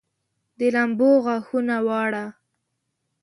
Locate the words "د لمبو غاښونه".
0.59-1.75